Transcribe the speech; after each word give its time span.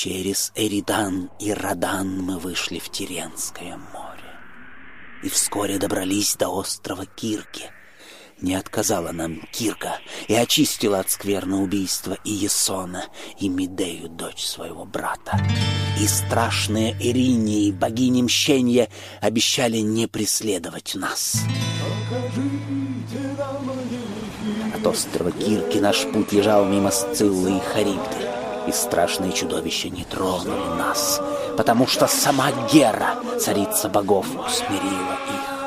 Через 0.00 0.52
Эридан 0.54 1.28
и 1.40 1.52
Радан 1.52 2.22
мы 2.22 2.38
вышли 2.38 2.78
в 2.78 2.88
Теренское 2.88 3.76
море. 3.76 4.30
И 5.24 5.28
вскоре 5.28 5.76
добрались 5.76 6.36
до 6.36 6.50
острова 6.50 7.04
Кирки. 7.04 7.64
Не 8.40 8.54
отказала 8.54 9.10
нам 9.10 9.40
Кирка 9.52 9.98
и 10.28 10.34
очистила 10.34 11.00
от 11.00 11.10
скверного 11.10 11.62
убийства 11.62 12.16
и 12.22 12.30
Есона, 12.30 13.06
и 13.40 13.48
Медею, 13.48 14.08
дочь 14.08 14.44
своего 14.44 14.84
брата. 14.84 15.36
И 16.00 16.06
страшные 16.06 16.96
Иринии, 17.00 17.72
богини 17.72 18.22
мщения, 18.22 18.90
обещали 19.20 19.78
не 19.78 20.06
преследовать 20.06 20.94
нас. 20.94 21.42
От 24.76 24.86
острова 24.86 25.32
Кирки 25.32 25.78
наш 25.78 26.04
путь 26.12 26.30
лежал 26.30 26.66
мимо 26.66 26.92
Сциллы 26.92 27.56
и 27.56 27.60
Харибды 27.60 28.37
и 28.68 28.72
страшные 28.72 29.32
чудовища 29.32 29.88
не 29.88 30.04
тронули 30.04 30.76
нас, 30.78 31.20
потому 31.56 31.86
что 31.86 32.06
сама 32.06 32.50
Гера, 32.72 33.16
царица 33.40 33.88
богов, 33.88 34.26
усмирила 34.26 35.16
их. 35.28 35.58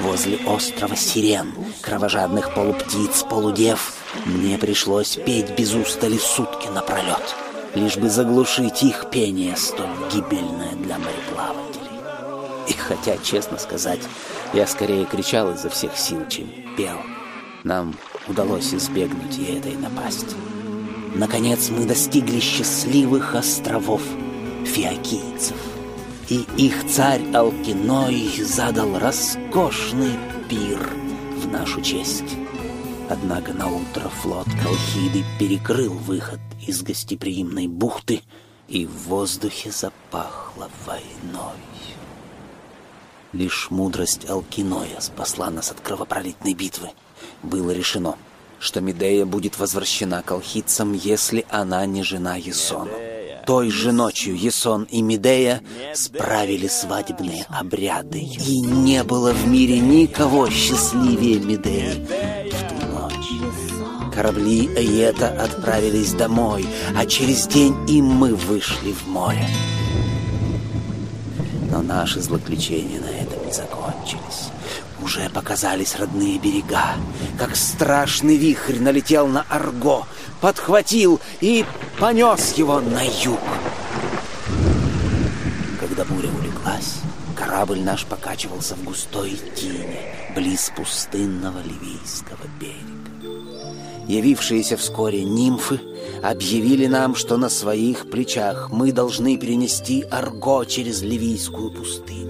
Возле 0.00 0.38
острова 0.46 0.96
Сирен, 0.96 1.52
кровожадных 1.80 2.54
полуптиц, 2.54 3.24
полудев, 3.28 3.94
мне 4.24 4.58
пришлось 4.58 5.16
петь 5.16 5.50
без 5.58 5.74
устали 5.74 6.18
сутки 6.18 6.68
напролет, 6.68 7.34
лишь 7.74 7.96
бы 7.96 8.08
заглушить 8.08 8.82
их 8.82 9.10
пение, 9.10 9.56
столь 9.56 9.90
гибельное 10.12 10.72
для 10.72 10.98
мореплавателей. 10.98 12.00
И 12.68 12.72
хотя, 12.72 13.18
честно 13.18 13.58
сказать, 13.58 14.00
я 14.52 14.66
скорее 14.66 15.04
кричал 15.04 15.52
изо 15.52 15.68
всех 15.68 15.96
сил, 15.96 16.26
чем 16.28 16.50
пел, 16.76 16.96
нам 17.64 17.94
удалось 18.26 18.72
избегнуть 18.72 19.38
и 19.38 19.58
этой 19.58 19.76
напасти. 19.76 20.36
Наконец 21.14 21.70
мы 21.70 21.86
достигли 21.86 22.38
счастливых 22.38 23.34
островов 23.34 24.02
фиокийцев. 24.64 25.56
И 26.28 26.46
их 26.56 26.86
царь 26.86 27.22
Алкиной 27.34 28.30
задал 28.44 28.98
роскошный 28.98 30.12
пир 30.48 30.78
в 31.36 31.48
нашу 31.48 31.82
честь. 31.82 32.36
Однако 33.08 33.52
на 33.52 33.66
утро 33.66 34.08
флот 34.08 34.46
Колхиды 34.62 35.24
перекрыл 35.40 35.94
выход 35.94 36.38
из 36.64 36.82
гостеприимной 36.82 37.66
бухты, 37.66 38.22
и 38.68 38.86
в 38.86 39.08
воздухе 39.08 39.72
запахло 39.72 40.70
войной. 40.86 41.56
Лишь 43.32 43.68
мудрость 43.70 44.30
Алкиноя 44.30 45.00
спасла 45.00 45.50
нас 45.50 45.72
от 45.72 45.80
кровопролитной 45.80 46.54
битвы. 46.54 46.90
Было 47.42 47.72
решено— 47.72 48.16
что 48.60 48.80
Медея 48.80 49.24
будет 49.24 49.58
возвращена 49.58 50.22
колхидцам, 50.22 50.92
если 50.92 51.44
она 51.48 51.84
не 51.86 52.04
жена 52.04 52.36
Есону. 52.36 52.90
Той 53.46 53.70
же 53.70 53.90
ночью 53.90 54.38
Есон 54.38 54.84
и 54.84 55.00
Медея 55.00 55.62
справили 55.94 56.68
свадебные 56.68 57.46
обряды, 57.48 58.20
и 58.20 58.60
не 58.60 59.02
было 59.02 59.32
в 59.32 59.48
мире 59.48 59.80
никого 59.80 60.48
счастливее 60.50 61.40
Медеи 61.40 62.06
в 62.52 62.68
ту 62.68 62.86
ночь. 62.86 64.14
Корабли 64.14 64.68
Эйета 64.76 65.28
отправились 65.42 66.12
домой, 66.12 66.66
а 66.94 67.06
через 67.06 67.46
день 67.46 67.74
и 67.88 68.02
мы 68.02 68.34
вышли 68.34 68.92
в 68.92 69.06
море. 69.08 69.48
Но 71.70 71.80
наши 71.80 72.20
злоключения 72.20 73.00
на 73.00 73.08
этом 73.08 73.46
не 73.46 73.52
закончились. 73.52 74.50
Уже 75.02 75.30
показались 75.30 75.96
родные 75.96 76.38
берега, 76.38 76.96
как 77.38 77.56
страшный 77.56 78.36
вихрь 78.36 78.78
налетел 78.78 79.26
на 79.26 79.46
Арго, 79.48 80.06
подхватил 80.40 81.20
и 81.40 81.64
понес 81.98 82.52
его 82.54 82.80
на 82.80 83.02
юг. 83.02 83.40
Когда 85.80 86.04
буря 86.04 86.28
улеглась, 86.28 87.00
корабль 87.34 87.80
наш 87.80 88.04
покачивался 88.04 88.74
в 88.74 88.84
густой 88.84 89.38
тине, 89.56 90.14
близ 90.34 90.70
пустынного 90.76 91.60
Ливийского 91.62 92.46
берега. 92.60 93.00
Явившиеся 94.06 94.76
вскоре 94.76 95.24
нимфы 95.24 95.80
объявили 96.22 96.86
нам, 96.86 97.14
что 97.14 97.36
на 97.36 97.48
своих 97.48 98.10
плечах 98.10 98.70
мы 98.70 98.92
должны 98.92 99.38
перенести 99.38 100.02
Арго 100.10 100.64
через 100.64 101.00
Ливийскую 101.02 101.70
пустыню. 101.70 102.29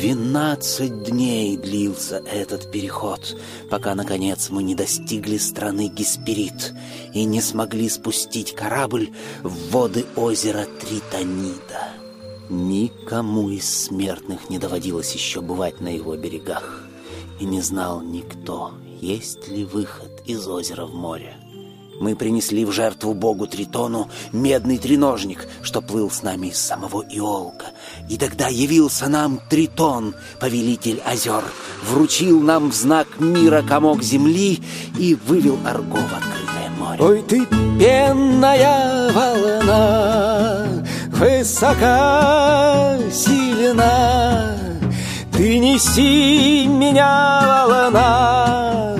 Двенадцать 0.00 1.02
дней 1.02 1.58
длился 1.58 2.22
этот 2.24 2.70
переход, 2.72 3.36
пока, 3.68 3.94
наконец, 3.94 4.48
мы 4.48 4.62
не 4.62 4.74
достигли 4.74 5.36
страны 5.36 5.88
Гесперид 5.88 6.72
и 7.12 7.24
не 7.24 7.42
смогли 7.42 7.86
спустить 7.90 8.54
корабль 8.54 9.10
в 9.42 9.70
воды 9.70 10.06
озера 10.16 10.66
Тритонида. 10.80 11.90
Никому 12.48 13.50
из 13.50 13.68
смертных 13.68 14.48
не 14.48 14.58
доводилось 14.58 15.12
еще 15.12 15.42
бывать 15.42 15.82
на 15.82 15.88
его 15.88 16.16
берегах, 16.16 16.82
и 17.38 17.44
не 17.44 17.60
знал 17.60 18.00
никто, 18.00 18.72
есть 19.02 19.48
ли 19.48 19.66
выход 19.66 20.22
из 20.24 20.48
озера 20.48 20.86
в 20.86 20.94
море. 20.94 21.36
Мы 22.00 22.16
принесли 22.16 22.64
в 22.64 22.72
жертву 22.72 23.12
богу 23.12 23.46
Тритону 23.46 24.08
медный 24.32 24.78
треножник, 24.78 25.46
что 25.60 25.82
плыл 25.82 26.10
с 26.10 26.22
нами 26.22 26.46
из 26.46 26.56
самого 26.56 27.04
Иолка. 27.10 27.66
И 28.08 28.16
тогда 28.16 28.48
явился 28.48 29.06
нам 29.08 29.38
Тритон, 29.50 30.14
повелитель 30.40 31.02
озер, 31.04 31.44
вручил 31.84 32.40
нам 32.40 32.70
в 32.70 32.74
знак 32.74 33.06
мира 33.20 33.60
комок 33.60 34.02
земли 34.02 34.62
и 34.98 35.14
вывел 35.14 35.58
Арго 35.66 35.98
в 35.98 36.14
открытое 36.14 36.70
море. 36.78 37.02
Ой, 37.02 37.22
ты 37.22 37.44
пенная 37.78 39.12
волна, 39.12 40.66
высока, 41.08 42.96
сильна, 43.12 44.56
ты 45.32 45.58
неси 45.58 46.66
меня, 46.66 47.66
волна, 47.68 48.96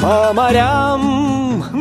по 0.00 0.32
морям 0.32 1.09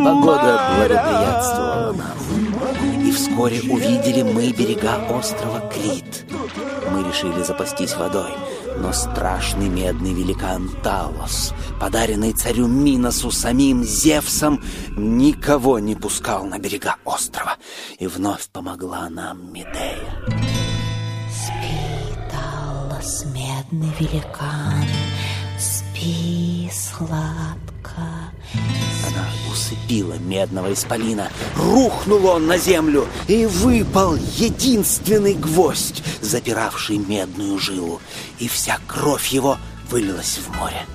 Погода 0.10 0.60
благоприятствовала 0.76 1.94
нам. 1.94 3.06
И 3.06 3.12
вскоре 3.12 3.62
увидели 3.62 4.24
мы 4.24 4.52
берега 4.52 4.96
острова 5.08 5.70
Крит. 5.70 6.26
Мы 6.92 7.08
решили 7.08 7.44
запастись 7.44 7.94
водой, 7.96 8.32
но 8.80 8.92
страшный 8.92 9.70
медный 9.70 10.14
великан 10.14 10.72
Талос, 10.82 11.54
подаренный 11.80 12.34
царю 12.34 12.66
Миносу 12.66 13.30
самим 13.30 13.84
Зевсом, 13.84 14.64
никого 14.98 15.78
не 15.78 15.94
пускал 15.94 16.44
на 16.46 16.58
берега 16.58 16.96
острова. 17.06 17.58
И 18.00 18.08
вновь 18.08 18.50
помогла 18.50 19.10
нам 19.10 19.54
Медея. 19.54 20.26
Спи, 21.30 22.18
Талос, 22.32 23.26
медный 23.26 23.94
великан, 24.00 24.86
спи 25.60 26.68
сладко, 26.74 28.02
она 29.08 29.26
усыпила 29.52 30.14
медного 30.14 30.74
исполина. 30.74 31.30
Рухнул 31.56 32.26
он 32.26 32.48
на 32.48 32.58
землю, 32.58 33.08
и 33.28 33.46
выпал 33.46 34.16
единственный 34.16 35.34
гвоздь, 35.34 36.04
запиравший 36.22 36.98
медную 36.98 37.58
жилу. 37.60 38.02
И 38.40 38.48
вся 38.48 38.80
кровь 38.88 39.28
его 39.28 39.58
вылилась 39.90 40.40
в 40.40 40.56
море. 40.58 40.86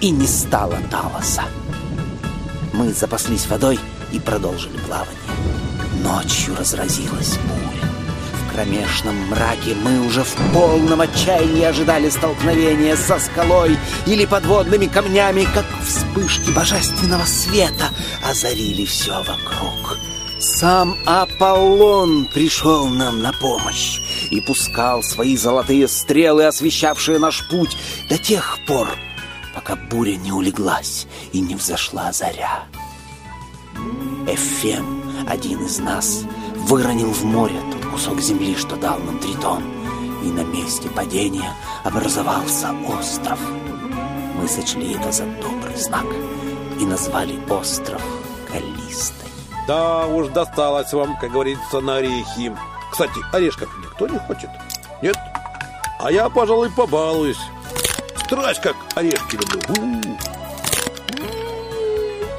И 0.00 0.10
не 0.10 0.26
стало 0.26 0.76
Талоса. 0.90 1.44
Мы 2.72 2.92
запаслись 2.92 3.46
водой 3.46 3.78
и 4.12 4.18
продолжили 4.18 4.76
плавание. 4.86 5.14
Ночью 6.02 6.54
разразилась 6.56 7.38
буря 7.38 7.93
кромешном 8.54 9.16
мраке 9.28 9.74
мы 9.74 10.06
уже 10.06 10.22
в 10.22 10.34
полном 10.52 11.00
отчаянии 11.00 11.64
ожидали 11.64 12.08
столкновения 12.08 12.96
со 12.96 13.18
скалой 13.18 13.76
или 14.06 14.26
подводными 14.26 14.86
камнями, 14.86 15.46
как 15.52 15.64
вспышки 15.84 16.50
божественного 16.50 17.24
света 17.24 17.88
озарили 18.24 18.84
все 18.84 19.22
вокруг. 19.24 19.98
Сам 20.38 20.96
Аполлон 21.04 22.26
пришел 22.26 22.86
нам 22.86 23.22
на 23.22 23.32
помощь 23.32 24.00
и 24.30 24.40
пускал 24.40 25.02
свои 25.02 25.36
золотые 25.36 25.88
стрелы, 25.88 26.44
освещавшие 26.44 27.18
наш 27.18 27.48
путь 27.48 27.76
до 28.08 28.18
тех 28.18 28.58
пор, 28.66 28.88
пока 29.54 29.74
буря 29.74 30.16
не 30.16 30.32
улеглась 30.32 31.06
и 31.32 31.40
не 31.40 31.56
взошла 31.56 32.12
заря. 32.12 32.64
Эфем, 34.28 35.02
один 35.28 35.64
из 35.64 35.78
нас, 35.78 36.24
выронил 36.64 37.12
в 37.12 37.24
море 37.24 37.60
тот 37.72 37.84
кусок 37.90 38.20
земли, 38.20 38.56
что 38.56 38.76
дал 38.76 38.98
нам 38.98 39.18
Тритон, 39.18 39.62
и 40.22 40.28
на 40.28 40.44
месте 40.44 40.88
падения 40.88 41.52
образовался 41.84 42.74
остров. 42.88 43.38
Мы 44.34 44.48
сочли 44.48 44.94
это 44.94 45.12
за 45.12 45.24
добрый 45.26 45.76
знак 45.76 46.06
и 46.80 46.86
назвали 46.86 47.38
остров 47.50 48.02
Калистой. 48.50 49.28
Да 49.68 50.06
уж 50.06 50.28
досталось 50.28 50.92
вам, 50.92 51.18
как 51.18 51.32
говорится, 51.32 51.80
на 51.80 51.96
орехи. 51.96 52.56
Кстати, 52.90 53.20
орешков 53.32 53.68
никто 53.82 54.08
не 54.08 54.18
хочет? 54.18 54.50
Нет? 55.02 55.18
А 56.00 56.10
я, 56.10 56.28
пожалуй, 56.30 56.70
побалуюсь. 56.70 57.40
Страсть, 58.24 58.60
как 58.62 58.76
орешки 58.94 59.36
люблю. 59.36 59.60
-у. 59.68 60.18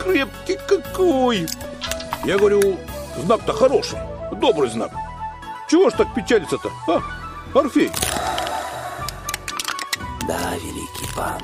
Крепкий 0.03 0.57
какой! 0.67 1.47
Я 2.25 2.37
говорю, 2.37 2.77
знак-то 3.23 3.53
хороший 3.53 3.99
добрый 4.31 4.69
знак. 4.69 4.91
Чего 5.69 5.89
ж 5.89 5.93
так 5.93 6.13
печалится-то, 6.13 6.71
а, 6.87 7.01
Орфей? 7.57 7.91
Да, 10.27 10.55
великий 10.55 11.13
пан, 11.15 11.41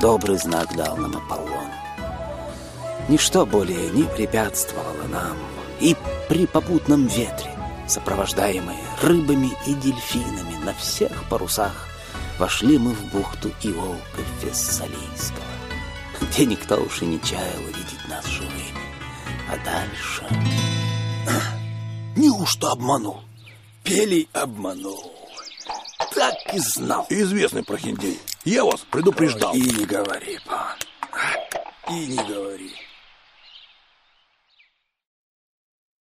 добрый 0.00 0.36
знак 0.38 0.74
дал 0.76 0.96
нам 0.96 1.16
Аполлон. 1.16 1.68
Ничто 3.08 3.46
более 3.46 3.90
не 3.90 4.02
препятствовало 4.02 5.06
нам 5.08 5.36
и 5.80 5.96
при 6.28 6.46
попутном 6.46 7.06
ветре, 7.06 7.50
сопровождаемые 7.86 8.80
рыбами 9.02 9.52
и 9.66 9.74
дельфинами 9.74 10.56
на 10.64 10.74
всех 10.74 11.12
парусах, 11.28 11.88
вошли 12.38 12.78
мы 12.78 12.92
в 12.92 13.12
бухту 13.12 13.50
Иолка 13.62 14.22
Фессалийского, 14.40 15.44
где 16.20 16.46
никто 16.46 16.76
уж 16.82 17.02
и 17.02 17.06
не 17.06 17.20
чаял 17.22 17.60
увидеть 17.62 18.08
нас 18.08 18.26
живыми. 18.26 18.72
А 19.48 19.56
дальше... 19.64 20.24
Неужто 22.16 22.72
обманул? 22.72 23.20
Пелей 23.84 24.28
обманул. 24.32 25.12
Так 26.14 26.34
и 26.54 26.58
знал. 26.58 27.06
Известный 27.10 27.62
прохиндей. 27.62 28.18
Я 28.44 28.64
вас 28.64 28.80
предупреждал. 28.90 29.54
И 29.54 29.60
не 29.60 29.84
говори, 29.84 30.38
пан. 30.46 30.76
И 31.90 32.06
не 32.06 32.16
говори. 32.16 32.72